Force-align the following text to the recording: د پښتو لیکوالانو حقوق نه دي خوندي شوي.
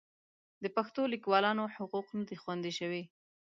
د 0.63 0.65
پښتو 0.75 1.01
لیکوالانو 1.13 1.63
حقوق 1.75 2.07
نه 2.17 2.23
دي 2.29 2.35
خوندي 2.41 2.71
شوي. 2.79 3.03